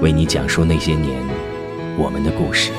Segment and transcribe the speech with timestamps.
[0.00, 1.20] 为你讲述那些年
[1.96, 2.70] 我们的故事。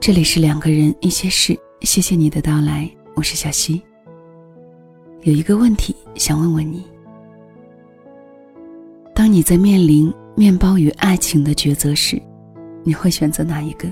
[0.00, 1.65] 这里是两个人一些事。
[1.86, 3.80] 谢谢你的到来，我是小溪。
[5.22, 6.84] 有一个问题想问问你：
[9.14, 12.20] 当你在面临面包与爱情的抉择时，
[12.82, 13.88] 你会选择哪一个？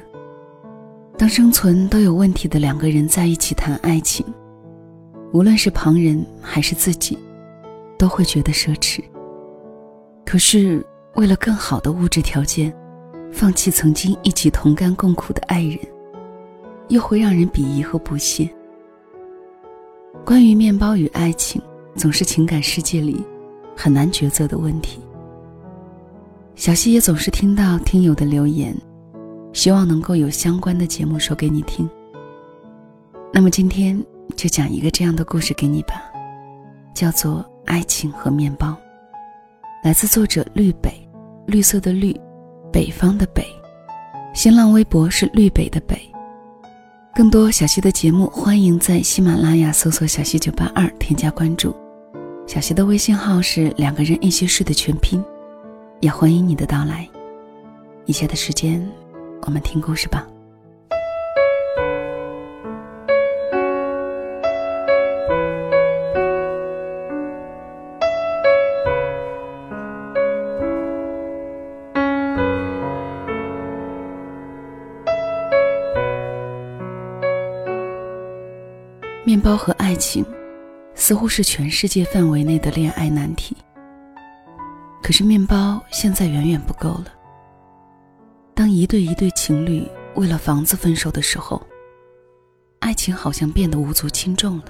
[1.17, 4.27] 当生存都有问题的两个人在一起谈爱情，
[5.33, 7.17] 无论是旁人还是自己，
[7.97, 9.01] 都会觉得奢侈。
[10.27, 12.75] 可是为了更好的物质条件，
[13.31, 15.79] 放弃曾经一起同甘共苦的爱人。
[16.89, 18.49] 又会让人鄙夷和不屑。
[20.25, 21.61] 关于面包与爱情，
[21.97, 23.25] 总是情感世界里
[23.77, 25.01] 很难抉择的问题。
[26.55, 28.77] 小溪也总是听到听友的留言，
[29.53, 31.89] 希望能够有相关的节目说给你听。
[33.33, 34.01] 那么今天
[34.37, 36.03] 就讲一个这样的故事给你吧，
[36.95, 38.69] 叫做《爱情和面包》，
[39.83, 40.93] 来自作者绿北，
[41.47, 42.19] 绿色的绿，
[42.73, 43.45] 北方的北，
[44.33, 46.01] 新浪微博是绿北的北。
[47.15, 51.73] 更多小溪的节目，欢迎在喜马拉雅搜索“小溪九八二”添加关注。
[52.45, 55.23] 小溪的微信号是“两个人一些事”的全拼，
[56.01, 57.09] 也欢迎你的到来。
[58.07, 58.85] 以下的时间，
[59.43, 60.27] 我们听故事吧。
[79.27, 80.23] 面包和爱情，
[80.95, 83.57] 似乎是全世界范围内的恋爱难题。
[85.03, 87.07] 可是面包现在远远不够了。
[88.55, 91.61] 当一对一对情侣为了房子分手的时候，
[92.81, 94.65] 爱情好像变得无足轻重了。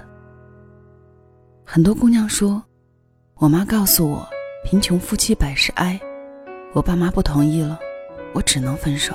[1.65, 2.63] 很多姑娘说
[3.35, 4.25] ：“我妈告诉我，
[4.63, 5.99] 贫穷夫妻百事哀，
[6.73, 7.77] 我爸妈不同意了，
[8.33, 9.13] 我只能分手。”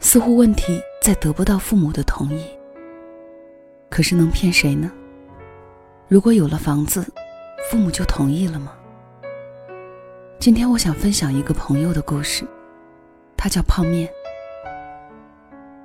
[0.00, 2.44] 似乎问题在得不到父母的同意。
[3.90, 4.90] 可是能骗谁呢？
[6.06, 7.04] 如果有了房子，
[7.68, 8.72] 父母就同意了吗？
[10.38, 12.46] 今天我想分享一个朋友的故事，
[13.36, 14.08] 他叫泡面。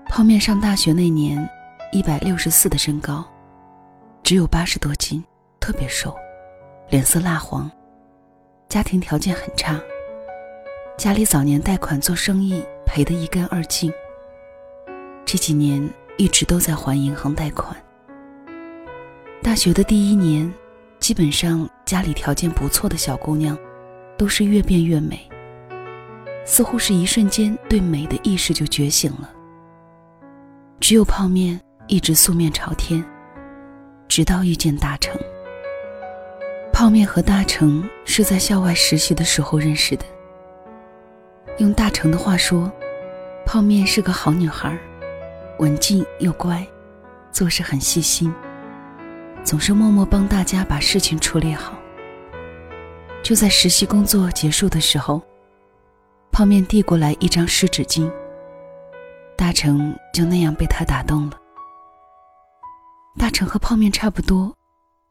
[0.07, 1.49] 泡面上大学那年，
[1.91, 3.25] 一百六十四的身高，
[4.21, 5.21] 只有八十多斤，
[5.59, 6.15] 特别瘦，
[6.89, 7.69] 脸色蜡黄，
[8.69, 9.81] 家庭条件很差，
[10.95, 13.91] 家里早年贷款做生意赔得一干二净，
[15.25, 17.75] 这几年一直都在还银行贷款。
[19.45, 20.51] 大学的第一年，
[20.99, 23.55] 基本上家里条件不错的小姑娘，
[24.17, 25.19] 都是越变越美。
[26.43, 29.31] 似乎是一瞬间对美的意识就觉醒了。
[30.79, 33.05] 只有泡面一直素面朝天，
[34.07, 35.15] 直到遇见大成。
[36.73, 40.03] 泡面和大成是在校外实习的时候认识的。
[41.59, 42.71] 用大成的话说，
[43.45, 44.75] 泡面是个好女孩，
[45.59, 46.65] 文静又乖，
[47.31, 48.33] 做事很细心。
[49.45, 51.73] 总是默默帮大家把事情处理好。
[53.21, 55.21] 就在实习工作结束的时候，
[56.31, 58.11] 泡面递过来一张湿纸巾。
[59.37, 61.37] 大成就那样被他打动了。
[63.19, 64.51] 大成和泡面差不多，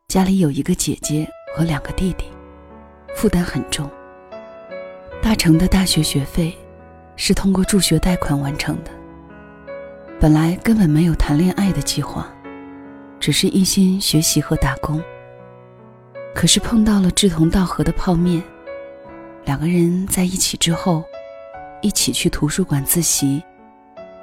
[0.09, 2.25] 家里有一个姐姐和两个弟弟，
[3.15, 3.89] 负担很重。
[5.23, 6.57] 大成的大学学费
[7.15, 8.91] 是通过助学贷款完成的。
[10.21, 12.34] 本来根本没有谈恋爱的计划，
[13.25, 15.03] 只是一心学习和打工。
[16.35, 18.43] 可是碰到了志同道合的泡面，
[19.47, 21.03] 两个人在一起之后，
[21.81, 23.43] 一起去图书馆自习，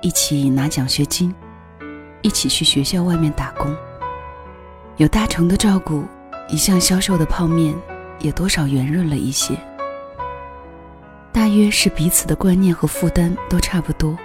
[0.02, 1.34] 一起拿奖学金，
[2.22, 3.76] 一起去学校外面打工。
[4.98, 6.06] 有大成的照顾，
[6.48, 7.74] 一向消瘦的泡面
[8.20, 9.56] 也多少圆润了一些。
[11.32, 14.16] 大约是彼此的观念和负担都差不多，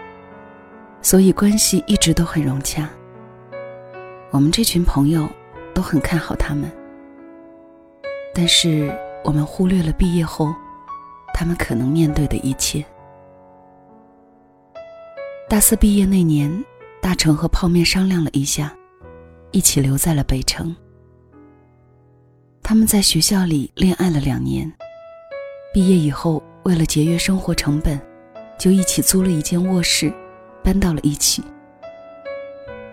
[1.01, 2.87] 所以关系一直都很融洽。
[4.31, 5.29] 我们这群朋友
[5.75, 6.71] 都很看好他们，
[8.35, 8.93] 但是
[9.25, 10.55] 我们忽略了毕业后
[11.33, 12.85] 他们可能面对的一切。
[15.49, 16.65] 大四毕业那年，
[17.01, 18.75] 大成和泡面商量了一下。
[19.53, 20.75] 一起留在了北城。
[22.63, 24.71] 他们在学校里恋爱了两年，
[25.73, 27.99] 毕业以后，为了节约生活成本，
[28.59, 30.13] 就一起租了一间卧室，
[30.63, 31.43] 搬到了一起。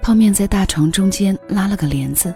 [0.03, 2.35] 泡面在大床中间拉了个帘子，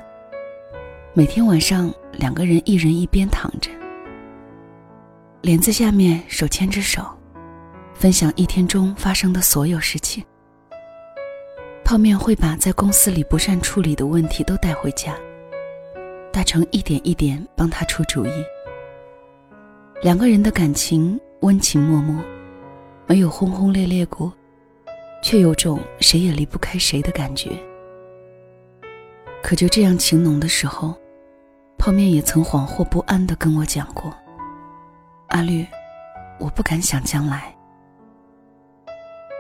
[1.13, 3.69] 每天晚上两个人一人一边躺着，
[5.41, 7.03] 帘子下面手牵着手，
[7.93, 10.23] 分享一天中发生的所有事情。
[11.83, 15.13] 泡面会把在公司里不善处理的问题都带回家，
[16.31, 18.31] 大成一点一点帮他出主意。
[20.01, 22.23] 两个人的感情温情脉脉，
[23.07, 24.31] 没有轰轰烈烈过，
[25.21, 27.51] 却有种谁也离不开谁的感觉。
[29.43, 30.95] 可就这样情浓的时候，
[31.77, 34.13] 泡面也曾恍惚不安地跟我讲过
[35.29, 35.65] ：“阿绿，
[36.39, 37.55] 我不敢想将来。”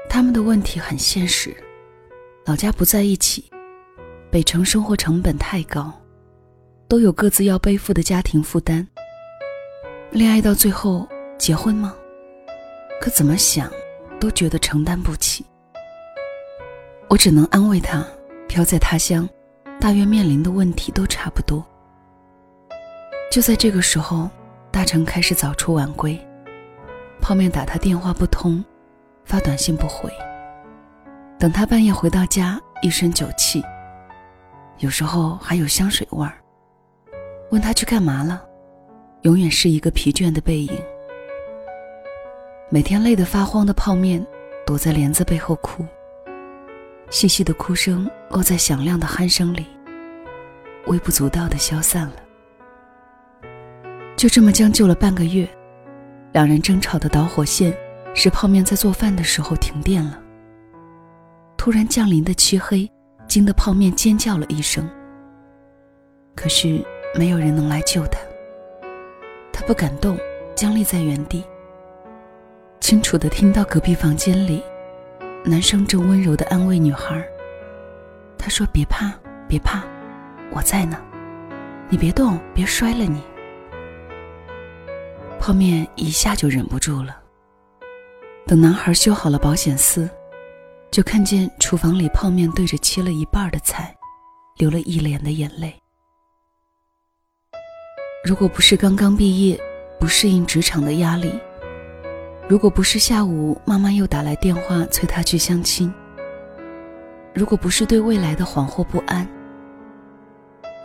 [0.09, 1.55] 他们的问题很现实。
[2.45, 3.51] 老家不在一起，
[4.31, 5.91] 北城生活成本太高，
[6.87, 8.87] 都有各自要背负的家庭负担。
[10.11, 11.05] 恋爱到最后
[11.37, 11.93] 结婚吗？
[13.01, 13.69] 可怎么想
[14.17, 15.45] 都觉得承担不起。
[17.09, 18.05] 我只能安慰他，
[18.49, 19.27] 飘在他乡，
[19.79, 21.65] 大约面临的问题都差不多。
[23.31, 24.29] 就在这个时候，
[24.71, 26.19] 大成开始早出晚归，
[27.21, 28.63] 泡面打他电话不通，
[29.23, 30.11] 发短信不回。
[31.39, 33.63] 等他半夜回到家，一身酒气，
[34.79, 36.33] 有时候还有香水味儿。
[37.51, 38.43] 问他去干嘛了，
[39.21, 40.71] 永远是一个疲倦的背影。
[42.69, 44.25] 每天累得发慌的泡面，
[44.65, 45.85] 躲在帘子背后哭。
[47.09, 49.65] 细细的哭声落在响亮的鼾声里，
[50.87, 52.13] 微不足道的消散了。
[54.15, 55.47] 就这么将就了半个月，
[56.33, 57.75] 两人争吵的导火线，
[58.13, 60.19] 是泡面在做饭的时候停电了。
[61.55, 62.89] 突然降临的漆黑，
[63.27, 64.87] 惊得泡面尖叫了一声。
[66.35, 66.83] 可是
[67.15, 68.19] 没有人能来救他。
[69.53, 70.17] 他不敢动，
[70.55, 71.43] 僵立在原地。
[72.79, 74.61] 清楚的听到隔壁房间里，
[75.47, 77.25] 男生正温柔的安慰女孩。
[78.37, 79.13] 他说：“别怕，
[79.47, 79.83] 别怕，
[80.51, 81.01] 我在呢，
[81.89, 83.21] 你别动，别摔了你。”
[85.39, 87.17] 泡面一下就忍不住了。
[88.45, 90.09] 等男孩修好了保险丝。
[90.89, 93.93] 就看见厨房里泡面对着切了一半的菜，
[94.55, 95.75] 流了一脸的眼泪。
[98.23, 99.59] 如果不是刚刚毕业，
[99.99, 101.29] 不适应职场的压力；
[102.49, 105.91] 如果不是下午妈妈又打来电话催他去相亲；
[107.33, 109.27] 如果不是对未来的惶惑不安；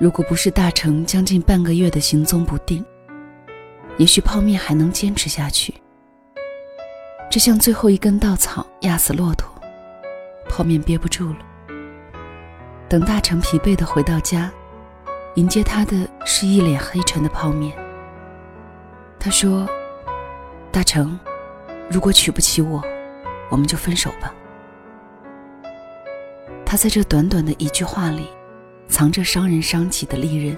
[0.00, 2.84] 如果不是大成将近半个月的行踪不定，
[3.96, 5.72] 也许泡面还能坚持下去。
[7.30, 9.48] 这像最后一根稻草压死骆驼。
[10.48, 11.38] 泡面憋不住了。
[12.88, 14.50] 等大成疲惫的回到家，
[15.36, 17.72] 迎接他的是一脸黑沉的泡面。
[19.18, 19.66] 他说
[20.70, 21.18] ：“大成，
[21.92, 22.82] 如果娶不起我，
[23.50, 24.34] 我们就分手吧。”
[26.64, 28.26] 他在这短短的一句话里，
[28.88, 30.56] 藏着伤人伤己的利刃。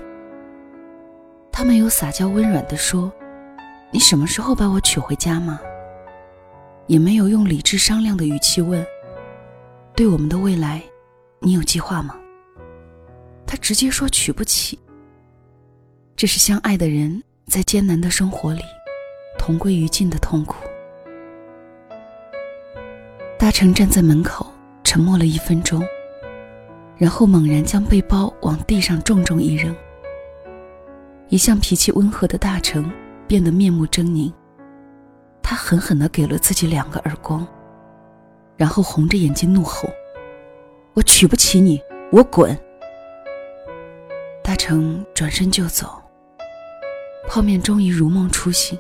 [1.51, 3.13] 他没有撒娇温软的说
[3.91, 5.59] ：“你什么时候把我娶回家吗？”
[6.87, 8.87] 也没有用理智商量的语气问。
[9.97, 10.83] 对我们的未来，
[11.41, 12.17] 你有计划吗？
[13.47, 14.79] 他直接说娶不起。
[16.15, 18.63] 这是相爱的人在艰难的生活里
[19.39, 20.64] 同归于尽的痛苦。
[23.45, 24.47] 大成站在门口，
[24.85, 25.87] 沉默了一分钟，
[26.97, 29.77] 然后猛然将背包往地上重重一扔。
[31.29, 32.91] 一向脾气温和的大成
[33.29, 34.33] 变得面目狰狞，
[35.43, 37.47] 他狠狠地给了自己两个耳光。
[38.57, 39.91] 然后红着眼睛怒吼
[40.97, 41.79] ：“我娶不起你，
[42.11, 42.59] 我滚！”
[44.43, 46.03] 大成转身就走。
[47.29, 48.79] 泡面终于如梦初醒，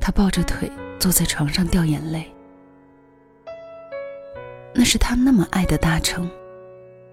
[0.00, 2.28] 他抱着腿坐在床上掉眼泪。
[4.78, 6.30] 那是他那么爱的大成，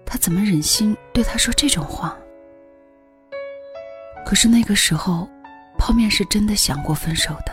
[0.04, 2.14] 他怎么忍心对他说这种话？
[4.24, 5.26] 可是那个时候，
[5.78, 7.52] 泡面是真的想过分手的。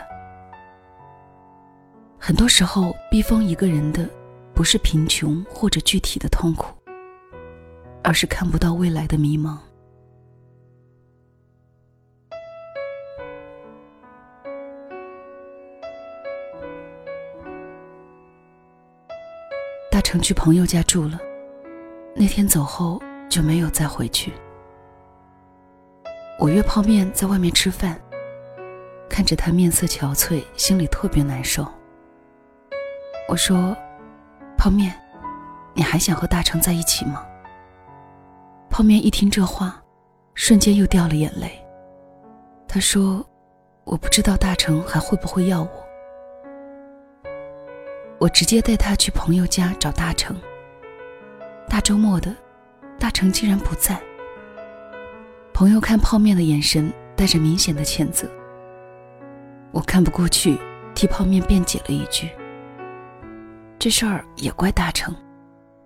[2.20, 4.08] 很多时候，逼疯一个人的，
[4.54, 6.76] 不是贫穷或者具体的痛苦，
[8.04, 9.58] 而是看不到未来的迷茫。
[20.12, 21.18] 成去朋友家住了，
[22.14, 24.34] 那天走后就没有再回去。
[26.38, 27.98] 我约泡面在外面吃饭，
[29.08, 31.66] 看着他面色憔悴，心里特别难受。
[33.30, 33.74] 我说
[34.60, 34.94] ：“泡面，
[35.74, 37.26] 你还想和大成在一起吗？”
[38.70, 39.82] 泡面一听这话，
[40.34, 41.58] 瞬间又掉了眼泪。
[42.68, 43.26] 他说
[43.86, 45.70] ：“我不知道大成还会不会要我。”
[48.22, 50.40] 我直接带他去朋友家找大成。
[51.68, 52.32] 大周末的，
[53.00, 54.00] 大成竟然不在。
[55.52, 58.30] 朋友看泡面的眼神带着明显的谴责，
[59.72, 60.56] 我看不过去，
[60.94, 62.30] 替泡面辩解了一句
[63.80, 65.16] ：“这事儿也怪大成，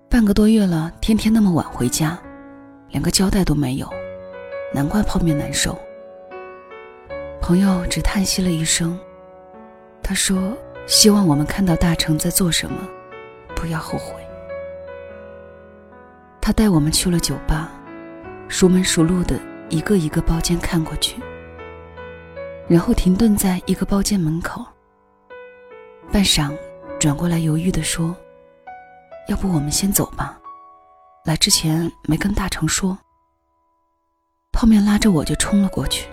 [0.09, 2.19] 半个多月了，天天那么晚回家，
[2.89, 3.89] 连个交代都没有，
[4.73, 5.79] 难怪泡面难受。”
[7.41, 8.99] 朋友只叹息了一声，
[10.03, 10.53] 他说
[10.87, 12.77] ：“希望我们看到大成在做什么，
[13.55, 14.15] 不要后悔。”
[16.41, 17.71] 他带我们去了酒吧，
[18.47, 19.39] 熟门熟路的。
[19.67, 21.19] 一个一个包间看过去，
[22.67, 24.63] 然后停顿在一个包间门口。
[26.11, 26.55] 半晌，
[26.99, 28.15] 转过来犹豫地说
[29.27, 30.39] ：“要不我们先走吧，
[31.25, 32.95] 来之前没跟大成说。”
[34.53, 36.07] 泡面拉着我就冲了过去。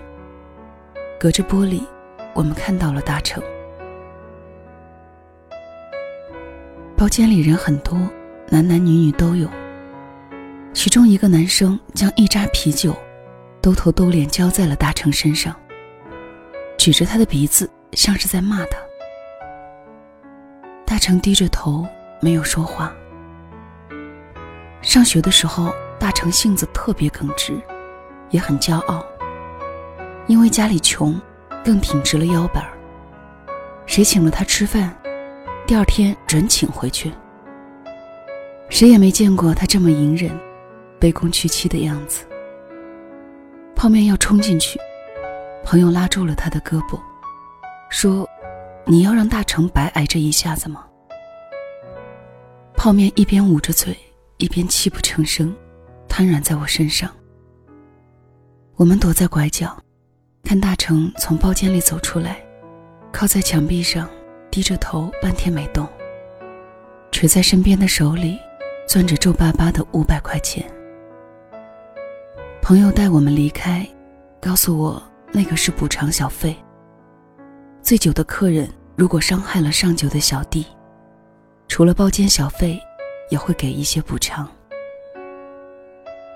[1.19, 1.85] 隔着玻璃，
[2.33, 3.41] 我们看到了大成。
[7.03, 7.99] 包间里人很多，
[8.47, 9.49] 男男女女都有。
[10.71, 12.95] 其中一个男生将一扎啤酒。
[13.61, 15.53] 兜头兜脸浇在了大成身上，
[16.77, 18.77] 指着他的鼻子，像是在骂他。
[20.85, 21.85] 大成低着头，
[22.21, 22.95] 没有说话。
[24.81, 27.59] 上学的时候，大成性子特别耿直，
[28.29, 29.05] 也很骄傲。
[30.27, 31.19] 因为家里穷，
[31.65, 32.71] 更挺直了腰板儿。
[33.85, 34.95] 谁请了他吃饭，
[35.65, 37.11] 第二天准请回去。
[38.69, 40.31] 谁也没见过他这么隐忍、
[40.99, 42.25] 卑躬屈膝的样子。
[43.75, 44.79] 泡面要冲进去，
[45.63, 46.99] 朋友拉住了他的胳膊，
[47.89, 48.27] 说
[48.85, 50.85] ：“你要让大成白挨这一下子吗？”
[52.75, 53.97] 泡面一边捂着嘴，
[54.37, 55.55] 一边泣不成声，
[56.09, 57.09] 瘫软在我身上。
[58.75, 59.77] 我们躲在拐角，
[60.43, 62.43] 看大成从包间里走出来，
[63.11, 64.09] 靠在墙壁上，
[64.53, 65.87] 低着头，半天没动。
[67.11, 68.37] 垂在身边的手里，
[68.87, 70.63] 攥着皱巴巴的五百块钱。
[72.61, 73.83] 朋友带我们离开，
[74.39, 76.55] 告诉我那个是补偿小费。
[77.81, 80.63] 醉酒的客人如果伤害了上酒的小弟，
[81.67, 82.79] 除了包间小费，
[83.31, 84.47] 也会给一些补偿。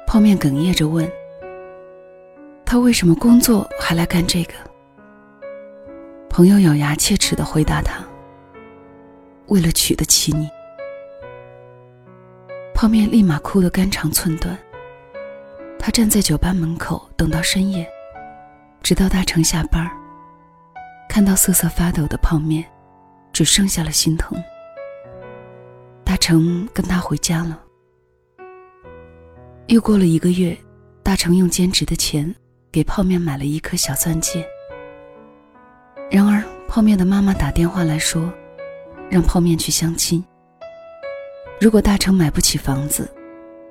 [0.08, 1.08] 泡面哽咽着问
[2.66, 4.54] ：“他为什么工作还来干这个？”
[6.32, 8.04] 朋友咬牙切齿的回答他
[9.48, 10.50] ：“为了娶得起你。”
[12.74, 14.58] 泡面立马哭得肝肠寸断。
[15.80, 17.88] 他站在酒吧门口等到深夜，
[18.84, 19.90] 直到大成下班
[21.08, 22.66] 看到瑟瑟发抖的泡面，
[23.32, 24.38] 只剩下了心疼。
[26.04, 27.60] 大成跟他回家了。
[29.68, 30.58] 又过了一个月，
[31.04, 32.34] 大成用兼职的钱
[32.72, 34.46] 给泡面买了一颗小钻戒。
[36.12, 38.32] 然而，泡面的妈妈打电话来说，
[39.10, 40.24] 让泡面去相亲。
[41.60, 43.10] 如果大成买不起房子，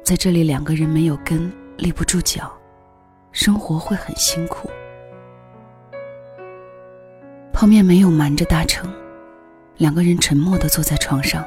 [0.03, 1.53] 在这里两个人没有根。
[1.77, 2.51] 立不住脚，
[3.33, 4.71] 生活会很辛苦。
[7.53, 8.91] 泡面没有瞒着大成，
[9.77, 11.45] 两个人沉默的坐在床上，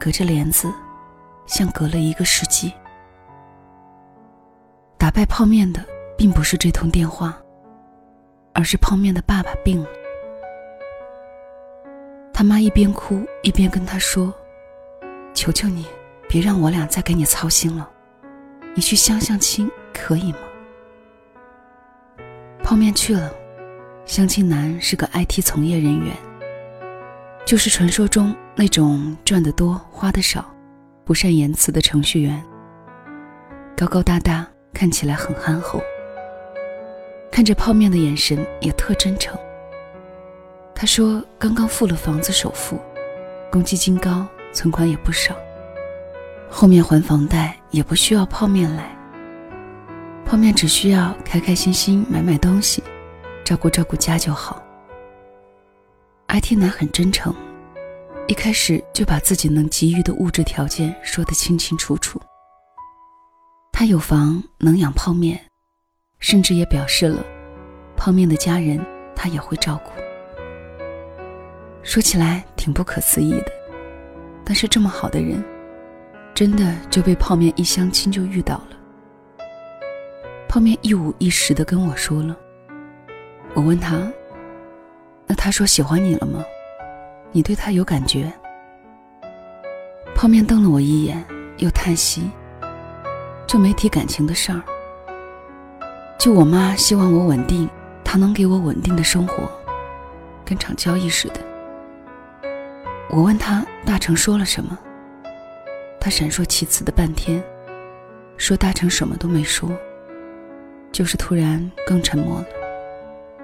[0.00, 0.72] 隔着帘子，
[1.44, 2.72] 像隔了一个世纪。
[4.96, 5.84] 打败泡面的
[6.16, 7.38] 并不是这通电话，
[8.54, 9.88] 而是泡面的爸爸病了。
[12.38, 14.30] 他妈一边哭一边跟他说
[15.32, 15.86] ：“求求你，
[16.28, 17.90] 别让我俩再给你操心了。”
[18.76, 20.38] 你去相相亲可以吗？
[22.62, 23.32] 泡面去了，
[24.04, 26.14] 相亲男是个 IT 从业人员，
[27.46, 30.44] 就是传说中那种赚得多花的少、
[31.06, 32.44] 不善言辞的程序员。
[33.74, 35.80] 高高大大，看起来很憨厚，
[37.32, 39.34] 看着泡面的眼神也特真诚。
[40.78, 42.78] 他说刚刚付了房子首付，
[43.50, 45.34] 公积金高，存款也不少，
[46.50, 48.94] 后面还房贷也不需要泡面来，
[50.26, 52.84] 泡面只需要开开心心买买东西，
[53.42, 54.62] 照顾照顾家就好。
[56.28, 57.34] IT 男很真诚，
[58.28, 62.20] 一开始就把自己能给予的物质条件说得清清楚楚。
[63.72, 65.40] 他有房能养泡面，
[66.18, 67.24] 甚至也表示了，
[67.96, 68.78] 泡面的家人
[69.14, 69.90] 他也会照顾。
[71.86, 73.52] 说起来挺不可思议的，
[74.44, 75.42] 但是这么好的人，
[76.34, 78.70] 真的就被泡面一相亲就遇到了。
[80.48, 82.36] 泡面一五一十的跟我说了，
[83.54, 83.96] 我问他，
[85.28, 86.44] 那他说喜欢你了吗？
[87.30, 88.32] 你对他有感觉？
[90.12, 91.24] 泡面瞪了我一眼，
[91.58, 92.28] 又叹息。
[93.46, 94.60] 就没提感情的事儿，
[96.18, 97.70] 就我妈希望我稳定，
[98.02, 99.48] 她能给我稳定的生活，
[100.44, 101.45] 跟场交易似的。
[103.08, 104.76] 我问他大成说了什么，
[106.00, 107.42] 他闪烁其词的半天，
[108.36, 109.70] 说大成什么都没说，
[110.92, 112.46] 就是突然更沉默了，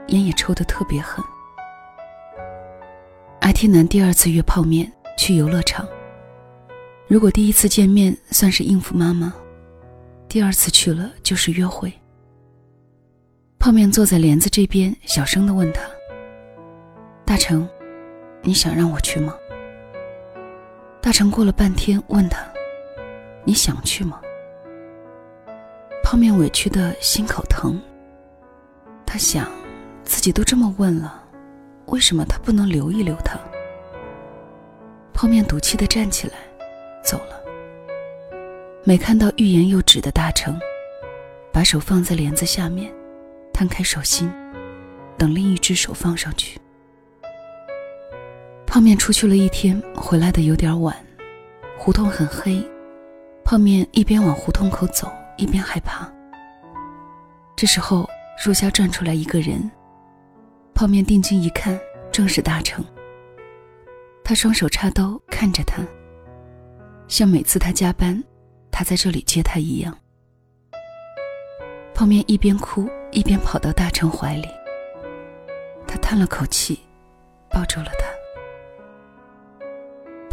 [0.09, 1.25] 烟也抽得特别狠。
[3.41, 5.87] IT 男第二次约泡面去游乐场，
[7.07, 9.33] 如果第一次见面算是应付妈妈。
[10.29, 11.93] 第二次去了就是约会。
[13.59, 15.83] 泡面坐在帘子这边，小声的问他
[17.25, 17.69] ：“大成，
[18.43, 19.35] 你想让我去吗？”
[21.03, 22.47] 大成过了半天问他
[23.45, 24.21] ：“你想去吗？”
[26.05, 27.79] 泡面委屈的心口疼。
[29.05, 29.51] 他想，
[30.05, 31.21] 自己都这么问了，
[31.87, 33.37] 为什么他不能留一留他？
[35.13, 36.35] 泡面赌气的站起来，
[37.03, 37.43] 走了。
[38.85, 40.57] 没看到欲言又止的大成，
[41.53, 42.93] 把手放在帘子下面，
[43.53, 44.33] 摊开手心，
[45.19, 46.61] 等另一只手放上去。
[48.73, 50.97] 泡面出去了一天，回来的有点晚，
[51.77, 52.67] 胡同很黑，
[53.45, 56.11] 泡面一边往胡同口走，一边害怕。
[57.55, 58.09] 这时候
[58.39, 59.71] 树下转出来一个人，
[60.73, 61.79] 泡面定睛一看，
[62.11, 62.83] 正是大成。
[64.25, 65.83] 他双手插兜看着他，
[67.09, 68.25] 像每次他加班。
[68.71, 69.95] 他在这里接他一样。
[71.93, 74.49] 泡面一边哭一边跑到大成怀里，
[75.87, 76.81] 他叹了口气，
[77.51, 78.12] 抱住了他。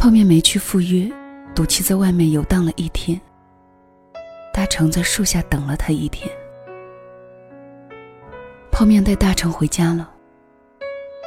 [0.00, 1.06] 泡面没去赴约，
[1.54, 3.20] 赌气在外面游荡了一天。
[4.50, 6.26] 大成在树下等了他一天。
[8.72, 10.10] 泡面带大成回家了。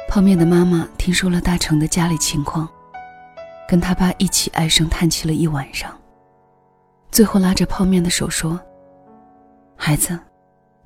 [0.08, 2.68] 泡面的妈妈听说了大成的家里情况，
[3.68, 5.96] 跟他爸一起唉声叹气了一晚上。
[7.12, 8.60] 最后拉着泡面的手说
[9.78, 10.18] ：“孩子，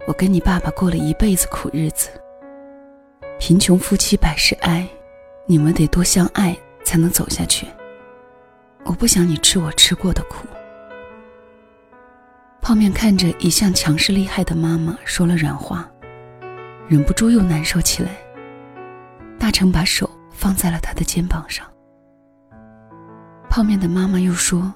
[0.06, 2.10] 我跟你爸爸过了一辈子苦日子。
[3.38, 4.86] 贫穷夫妻百事哀，
[5.46, 7.66] 你们得多相爱才能走下去。
[8.84, 10.46] 我不想你吃我吃过的苦。”
[12.60, 15.88] 泡面看着一向强势厉害的妈妈说了软话，
[16.86, 18.10] 忍不住又难受起来。
[19.38, 21.66] 大成把手放在了他的肩膀上。
[23.48, 24.72] 泡面的妈妈又说。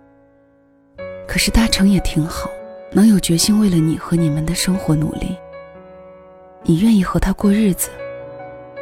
[1.29, 2.51] 可是大成也挺好，
[2.93, 5.37] 能有决心为了你和你们的生活努力。
[6.63, 7.89] 你愿意和他过日子，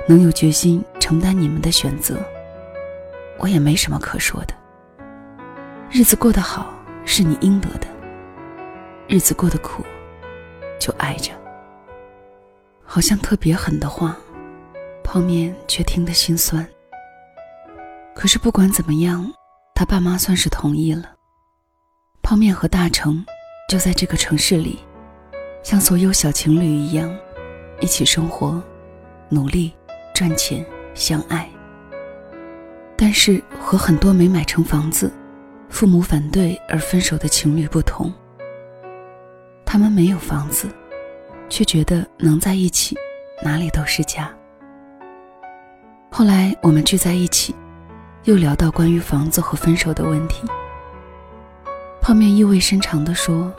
[0.08, 2.16] 能有决心承担你们的选择，
[3.38, 4.54] 我也没什么可说的。
[5.92, 6.72] 日子过得好
[7.04, 7.88] 是你应得的，
[9.08, 9.84] 日子过得苦，
[10.78, 11.32] 就挨着。
[12.84, 14.16] 好像特别狠的话，
[15.02, 16.64] 泡面却听得心酸。
[18.14, 19.28] 可是不管怎么样，
[19.74, 21.10] 他爸妈算是同意了。
[22.22, 23.26] 泡面和大成
[23.68, 24.78] 就在这个城市里，
[25.64, 27.12] 像所有小情侣一样，
[27.80, 28.62] 一起生活，
[29.28, 29.72] 努力
[30.14, 31.50] 赚钱，相爱。
[32.96, 35.12] 但是和很多没买成房子、
[35.70, 38.12] 父母反对而分手的情侣不同，
[39.64, 40.68] 他们没有房子，
[41.48, 42.94] 却觉得能在一起，
[43.42, 44.30] 哪里都是家。
[46.10, 47.54] 后来我们聚在一起，
[48.24, 50.46] 又聊到关于房子和分手的问题。
[52.02, 53.50] 泡面意味深长地说：“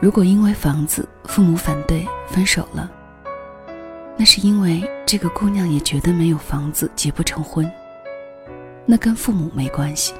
[0.00, 2.90] 如果因为房子父母反对分手了，
[4.16, 7.70] 那是因为这个姑娘也觉得没有房子结不成婚，
[8.86, 10.14] 那跟父母没关系。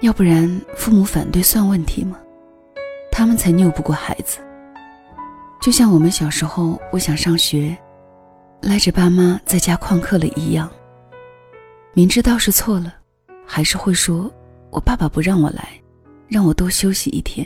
[0.00, 2.18] 要不然父母反对算问题吗？
[3.12, 4.38] 他们才拗不过孩子。
[5.60, 7.76] 就像我们小时候不想上学，
[8.62, 10.70] 赖着爸妈在家旷课了一样，
[11.92, 12.94] 明知道是错了，
[13.46, 14.32] 还是会说
[14.70, 15.68] 我爸爸不让我来。”
[16.30, 17.44] 让我多休息一天。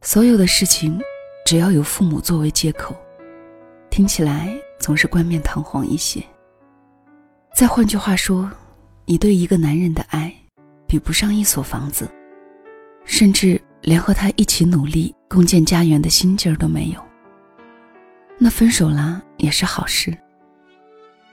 [0.00, 0.96] 所有的事情，
[1.44, 2.94] 只要有父母作为借口，
[3.90, 6.22] 听起来总是冠冕堂皇一些。
[7.52, 8.48] 再换句话说，
[9.06, 10.32] 你对一个男人的爱，
[10.86, 12.08] 比不上一所房子，
[13.04, 17.00] 甚至连和他一起努力共建家园的心劲儿都没有。
[18.38, 20.16] 那分手啦也是好事，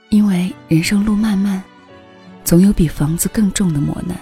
[0.08, 1.62] 因为人生路漫漫，
[2.44, 4.18] 总有比房子更重的磨难。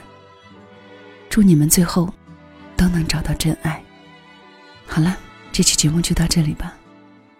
[1.28, 2.12] 祝你们最后
[2.76, 3.82] 都能找到真爱。
[4.86, 5.16] 好了，
[5.50, 6.74] 这期节目就到这里吧，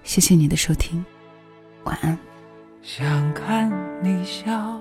[0.04, 1.04] 谢谢你的收听，
[1.84, 2.18] 晚安。
[2.80, 3.70] 想看
[4.02, 4.80] 你笑，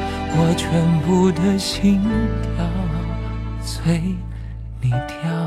[0.33, 2.01] 我全部的心
[2.41, 2.65] 跳
[3.61, 4.01] 随
[4.81, 5.40] 你跳。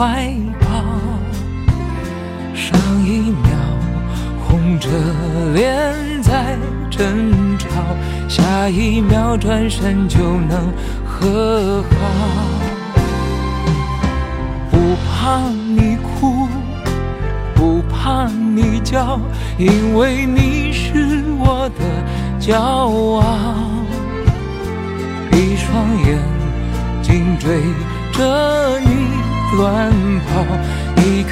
[0.00, 0.66] 怀抱。
[2.54, 3.50] 上一秒
[4.42, 4.88] 红着
[5.52, 6.56] 脸在
[6.90, 7.68] 争吵，
[8.26, 10.72] 下一秒转身就能
[11.04, 11.96] 和好。
[14.70, 16.48] 不怕你哭，
[17.54, 19.20] 不怕你叫，
[19.58, 21.84] 因为你是我的。
[22.40, 23.20] 骄傲，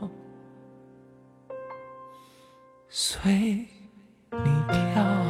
[0.00, 0.10] 我
[2.88, 3.68] 随
[4.32, 5.25] 你跳。